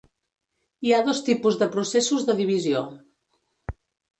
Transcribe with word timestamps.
Hi 0.87 0.93
ha 0.95 1.01
dos 1.09 1.19
tipus 1.27 1.59
de 1.63 1.67
processos 1.75 2.25
de 2.31 2.37
divisió. 2.41 2.83